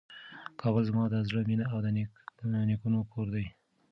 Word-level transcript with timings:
کابل 0.61 0.83
زما 0.89 1.03
د 1.09 1.15
زړه 1.27 1.41
مېنه 1.49 1.65
او 1.73 1.77
د 2.53 2.55
نیکونو 2.69 2.99
کور 3.11 3.27
دی. 3.35 3.45